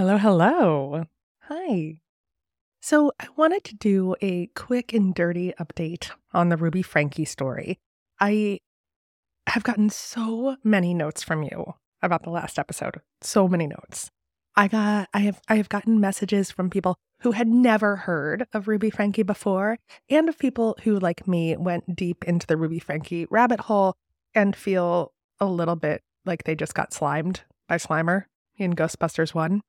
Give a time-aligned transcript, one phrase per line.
[0.00, 1.04] Hello, hello.
[1.42, 2.00] Hi.
[2.80, 7.78] So, I wanted to do a quick and dirty update on the Ruby Franke story.
[8.18, 8.60] I
[9.46, 13.02] have gotten so many notes from you about the last episode.
[13.20, 14.10] So many notes.
[14.56, 18.68] I got I have I have gotten messages from people who had never heard of
[18.68, 19.76] Ruby Franke before
[20.08, 23.96] and of people who like me went deep into the Ruby Franke rabbit hole
[24.34, 28.24] and feel a little bit like they just got slimed by Slimer
[28.56, 29.60] in Ghostbusters 1.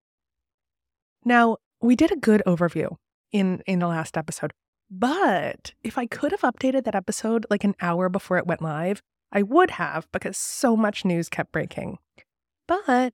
[1.23, 2.95] Now, we did a good overview
[3.31, 4.53] in in the last episode.
[4.89, 9.01] But if I could have updated that episode like an hour before it went live,
[9.31, 11.97] I would have because so much news kept breaking.
[12.67, 13.13] But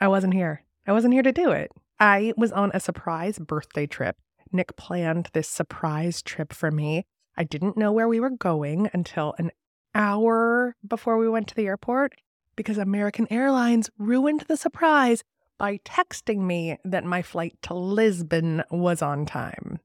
[0.00, 0.64] I wasn't here.
[0.86, 1.72] I wasn't here to do it.
[1.98, 4.16] I was on a surprise birthday trip.
[4.52, 7.04] Nick planned this surprise trip for me.
[7.36, 9.50] I didn't know where we were going until an
[9.94, 12.14] hour before we went to the airport
[12.56, 15.22] because American Airlines ruined the surprise
[15.60, 19.78] by texting me that my flight to Lisbon was on time.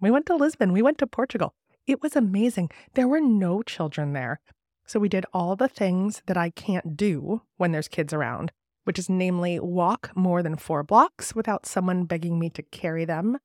[0.00, 1.54] We went to Lisbon, we went to Portugal.
[1.86, 2.70] It was amazing.
[2.94, 4.40] There were no children there.
[4.84, 8.50] So we did all the things that I can't do when there's kids around,
[8.82, 13.38] which is namely walk more than four blocks without someone begging me to carry them,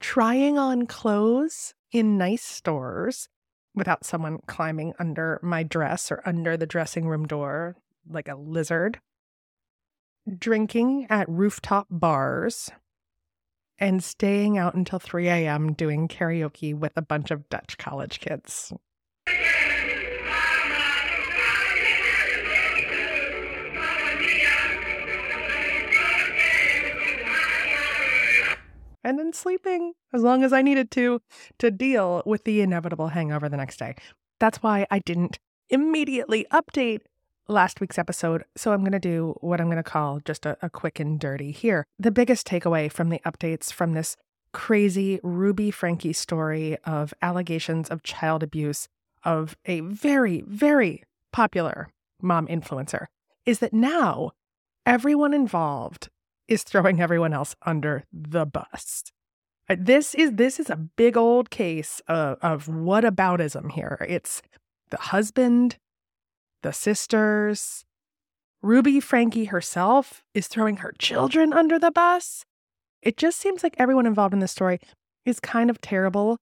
[0.00, 3.28] trying on clothes in nice stores
[3.74, 7.76] without someone climbing under my dress or under the dressing room door
[8.08, 8.98] like a lizard,
[10.38, 12.70] drinking at rooftop bars,
[13.78, 15.72] and staying out until 3 a.m.
[15.72, 18.72] doing karaoke with a bunch of Dutch college kids.
[29.04, 31.20] and then sleeping as long as I needed to
[31.58, 33.94] to deal with the inevitable hangover the next day.
[34.40, 35.38] That's why I didn't
[35.70, 37.00] immediately update
[37.48, 40.56] last week's episode, so I'm going to do what I'm going to call just a,
[40.62, 41.84] a quick and dirty here.
[41.98, 44.16] The biggest takeaway from the updates from this
[44.52, 48.88] crazy Ruby Franke story of allegations of child abuse
[49.24, 51.88] of a very, very popular
[52.20, 53.06] mom influencer
[53.46, 54.32] is that now
[54.86, 56.08] everyone involved
[56.48, 59.04] is throwing everyone else under the bus.
[59.68, 64.04] Uh, this is this is a big old case of, of whataboutism here.
[64.08, 64.42] It's
[64.90, 65.78] the husband,
[66.62, 67.84] the sisters.
[68.62, 72.44] Ruby Franke herself is throwing her children under the bus.
[73.02, 74.78] It just seems like everyone involved in this story
[75.24, 76.38] is kind of terrible.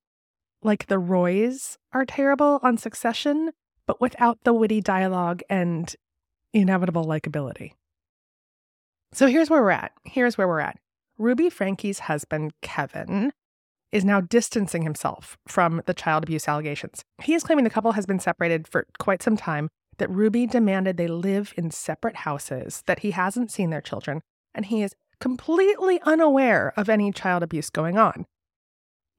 [0.62, 3.53] Like the Roys are terrible on Succession,
[3.86, 5.94] but without the witty dialogue and
[6.53, 7.72] inevitable likability.
[9.12, 9.92] So here's where we're at.
[10.04, 10.78] Here's where we're at.
[11.19, 13.32] Ruby Franke's husband, Kevin,
[13.92, 17.03] is now distancing himself from the child abuse allegations.
[17.22, 19.69] He is claiming the couple has been separated for quite some time,
[20.00, 24.22] that Ruby demanded they live in separate houses, that he hasn't seen their children,
[24.54, 28.24] and he is completely unaware of any child abuse going on.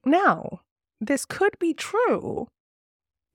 [0.04, 0.60] Now,
[1.00, 2.48] this could be true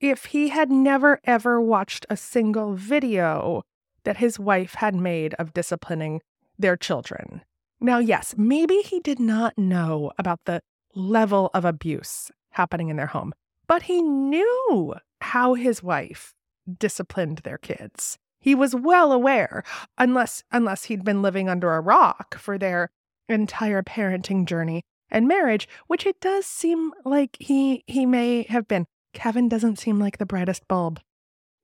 [0.01, 3.63] if he had never ever watched a single video
[4.03, 6.21] that his wife had made of disciplining
[6.59, 7.41] their children.
[7.79, 10.59] Now, yes, maybe he did not know about the
[10.93, 13.33] level of abuse happening in their home,
[13.67, 16.33] but he knew how his wife
[16.79, 18.17] disciplined their kids.
[18.39, 19.63] He was well aware,
[19.97, 22.89] unless unless he'd been living under a rock for their
[23.28, 28.85] entire parenting journey and marriage, which it does seem like he he may have been.
[29.13, 31.00] Kevin doesn't seem like the brightest bulb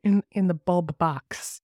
[0.04, 1.62] in in the bulb box.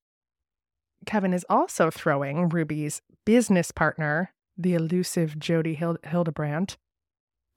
[1.06, 6.78] Kevin is also throwing Ruby's business partner, the elusive Jody Hild- Hildebrandt,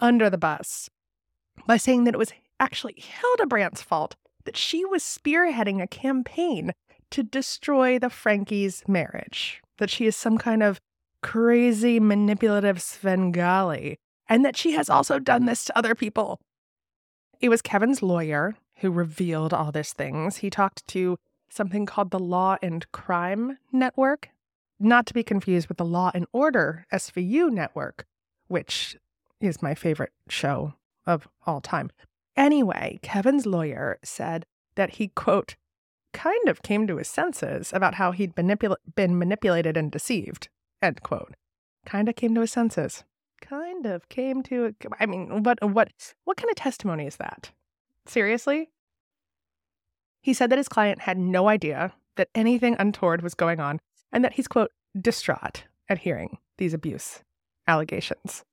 [0.00, 0.88] under the bus
[1.66, 6.72] by saying that it was actually Hildebrandt's fault that she was spearheading a campaign
[7.10, 10.80] to destroy the Franke's marriage, that she is some kind of
[11.22, 13.96] crazy manipulative Svengali,
[14.28, 16.40] and that she has also done this to other people.
[17.40, 20.38] It was Kevin's lawyer who revealed all these things.
[20.38, 21.16] He talked to
[21.48, 24.30] something called the Law and Crime Network,
[24.80, 28.04] not to be confused with the Law and Order SVU network,
[28.48, 28.96] which
[29.40, 30.74] is my favorite show
[31.06, 31.90] of all time.
[32.36, 35.56] Anyway, Kevin's lawyer said that he, quote,
[36.12, 40.48] kind of came to his senses about how he'd been manipulated and deceived,
[40.80, 41.34] end quote.
[41.84, 43.04] Kind of came to his senses.
[43.40, 45.90] Kind of came to, I mean, what, what,
[46.24, 47.50] what kind of testimony is that?
[48.06, 48.70] Seriously?
[50.20, 53.80] He said that his client had no idea that anything untoward was going on
[54.12, 57.22] and that he's, quote, distraught at hearing these abuse
[57.66, 58.44] allegations.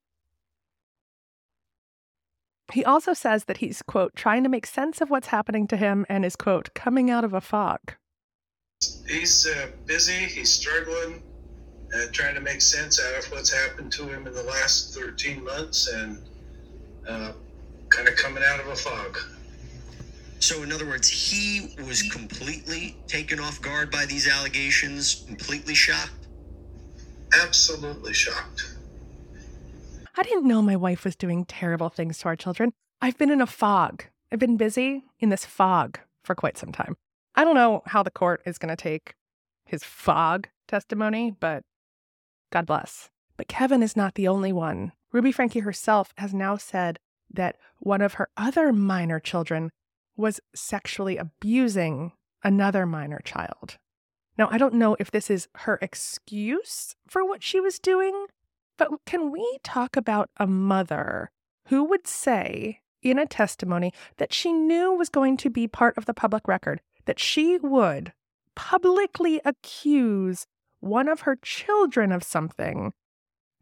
[2.71, 6.05] He also says that he's, quote, trying to make sense of what's happening to him
[6.09, 7.93] and is, quote, coming out of a fog.
[9.07, 11.23] He's uh, busy, he's struggling.
[11.93, 15.43] uh, trying to make sense out of what's happened to him in the last 13
[15.43, 16.19] months and
[17.07, 17.31] uh,
[17.89, 19.17] kind of coming out of a fog.
[20.39, 26.27] So, in other words, he was completely taken off guard by these allegations, completely shocked?
[27.41, 28.75] Absolutely shocked.
[30.19, 32.73] I didn't know my wife was doing terrible things to our children.
[33.01, 34.03] I've been in a fog.
[34.29, 36.97] I've been busy in this fog for quite some time.
[37.35, 39.13] I don't know how the court is going to take
[39.65, 41.63] his fog testimony, but
[42.51, 43.09] God bless.
[43.37, 44.91] But Kevin is not the only one.
[45.13, 46.99] Ruby Franke herself has now said
[47.33, 49.69] that one of her other minor children
[50.17, 52.11] was sexually abusing
[52.43, 53.77] another minor child.
[54.37, 58.25] Now, I don't know if this is her excuse for what she was doing,
[58.79, 61.29] but can we talk about a mother
[61.67, 66.05] who would say in a testimony that she knew was going to be part of
[66.05, 68.13] the public record, that she would
[68.55, 70.47] publicly accuse
[70.79, 72.93] one of her children of something.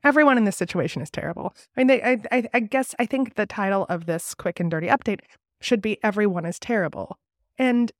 [0.03, 1.53] Everyone in this situation is terrible.
[1.75, 4.71] I mean, they, I, I, I guess I think the title of this quick and
[4.71, 5.19] dirty update
[5.59, 7.17] should be Everyone is Terrible.
[7.57, 7.91] And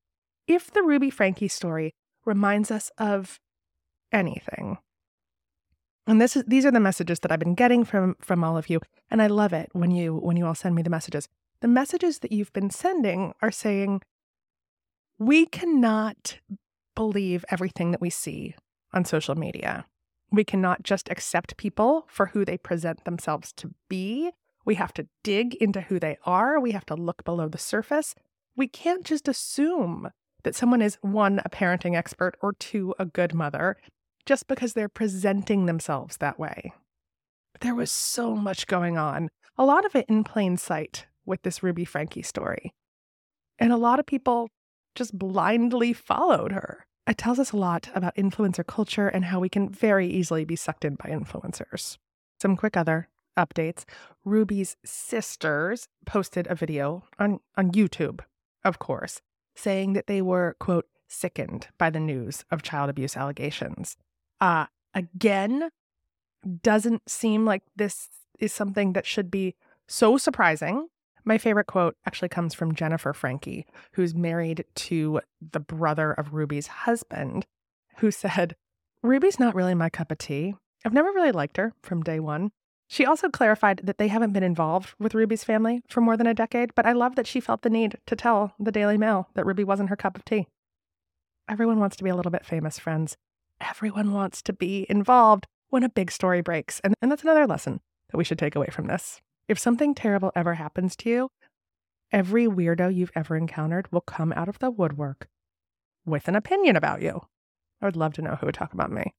[0.47, 3.39] if the Ruby Franke story reminds us of
[4.11, 4.77] anything,
[6.07, 8.69] and this is these are the messages that I've been getting from from all of
[8.69, 8.79] you,
[9.11, 11.27] and I love it when you when you all send me the messages.
[11.59, 14.01] The messages that you've been sending are saying
[15.19, 16.39] we cannot
[16.95, 18.55] believe everything that we see
[18.93, 19.85] on social media.
[20.31, 24.31] We cannot just accept people for who they present themselves to be.
[24.65, 26.59] We have to dig into who they are.
[26.59, 28.13] We have to look below the surface.
[28.55, 30.09] We can't just assume
[30.43, 33.77] that someone is one, a parenting expert, or two, a good mother,
[34.27, 36.73] just because they're presenting themselves that way.
[37.61, 41.63] There was so much going on, a lot of it in plain sight with this
[41.63, 42.73] Ruby Franke story.
[43.57, 44.49] And a lot of people
[44.93, 46.85] just blindly followed her.
[47.07, 50.55] It tells us a lot about influencer culture and how we can very easily be
[50.55, 51.97] sucked in by influencers.
[52.41, 53.07] Some quick other
[53.37, 53.85] updates.
[54.25, 58.19] Ruby's sisters posted a video on, on YouTube,
[58.65, 59.21] of course,
[59.55, 63.95] saying that they were, quote, sickened by the news of child abuse allegations.
[64.39, 65.69] Uh, again,
[66.61, 69.55] doesn't seem like this is something that should be
[69.87, 70.87] so surprising
[71.27, 76.67] my favorite quote actually comes from Jennifer Franke, who's married to the brother of Ruby's
[76.67, 77.45] husband,
[77.97, 78.55] who said,
[79.03, 80.55] Ruby's not really my cup of tea.
[80.85, 82.51] I've never really liked her from day one.
[82.87, 86.33] She also clarified that they haven't been involved with Ruby's family for more than a
[86.33, 89.45] decade, but I love that she felt the need to tell the Daily Mail that
[89.45, 90.47] Ruby wasn't her cup of tea.
[91.49, 93.17] Everyone wants to be a little bit famous, friends.
[93.61, 96.79] Everyone wants to be involved when a big story breaks.
[96.83, 99.19] And, and that's another lesson that we should take away from this.
[99.47, 101.29] If something terrible ever happens to you,
[102.11, 105.27] every weirdo you've ever encountered will come out of the woodwork
[106.05, 107.21] with an opinion about you.
[107.81, 109.13] I would love to know who would talk about me.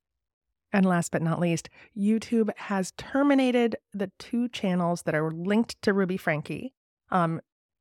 [0.72, 5.92] And last but not least, YouTube has terminated the two channels that are linked to
[5.94, 6.72] Ruby Franke,
[7.10, 7.40] um,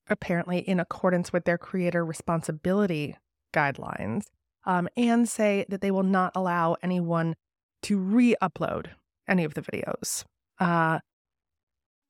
[0.10, 3.18] apparently in accordance with their creator responsibility
[3.54, 4.28] guidelines,
[4.68, 7.36] um, and say that they will not allow anyone
[7.84, 8.88] to re upload
[9.28, 10.26] any of the videos.
[10.60, 11.00] Uh,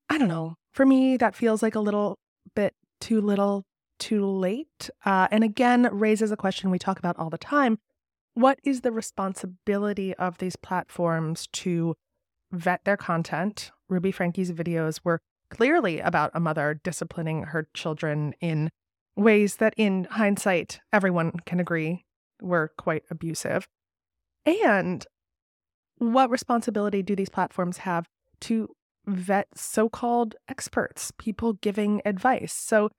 [0.09, 0.55] I don't know.
[0.73, 2.17] For me, that feels like a little
[2.55, 3.63] bit too little,
[3.99, 4.89] too late.
[5.05, 7.77] Uh, and again, raises a question we talk about all the time.
[8.33, 11.95] What is the responsibility of these platforms to
[12.51, 13.71] vet their content?
[13.89, 18.69] Ruby Franke's videos were clearly about a mother disciplining her children in
[19.15, 22.05] ways that, in hindsight, everyone can agree
[22.41, 23.67] were quite abusive.
[24.45, 25.05] And
[25.97, 28.07] what responsibility do these platforms have
[28.41, 28.69] to
[29.05, 32.53] vet so called experts, people giving advice.
[32.53, 32.89] So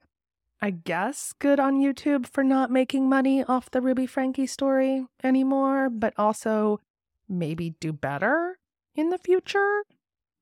[0.60, 5.88] I guess good on YouTube for not making money off the Ruby Franke story anymore,
[5.88, 6.80] but also
[7.28, 8.58] maybe do better
[8.94, 9.82] in the future.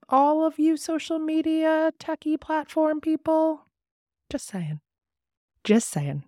[0.09, 3.67] All of you social media techie platform people.
[4.31, 4.81] Just saying.
[5.65, 6.25] Just saying.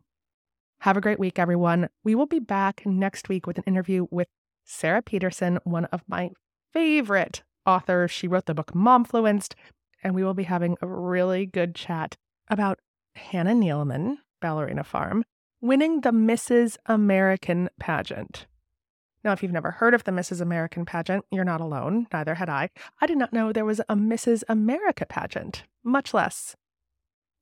[0.80, 1.88] Have a great week, everyone.
[2.04, 4.28] We will be back next week with an interview with
[4.64, 6.30] Sara Petersen, one of my
[6.72, 8.10] favorite authors.
[8.10, 9.54] She wrote the book Momfluenced,
[10.02, 12.16] and we will be having a really good chat
[12.48, 12.78] about
[13.16, 15.24] Hannah Neeleman, Ballerina Farm,
[15.60, 16.76] winning the Mrs.
[16.86, 18.46] American pageant.
[19.24, 20.40] Now, if you've never heard of the Mrs.
[20.40, 22.06] American pageant, you're not alone.
[22.12, 22.70] Neither had I.
[23.00, 24.44] I did not know there was a Mrs.
[24.48, 26.54] America pageant, much less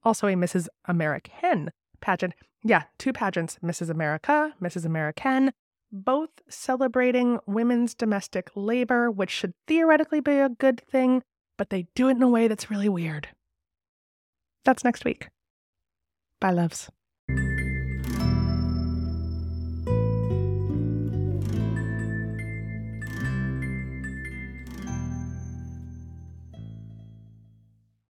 [0.06, 0.68] also a Mrs.
[0.86, 2.34] American pageant.
[2.66, 3.90] Yeah, two pageants Mrs.
[3.90, 4.84] America, Mrs.
[4.84, 5.52] American,
[5.92, 11.22] both celebrating women's domestic labor, which should theoretically be a good thing,
[11.56, 13.28] but they do it in a way that's really weird.
[14.64, 15.28] That's next week.
[16.40, 16.90] Bye, loves.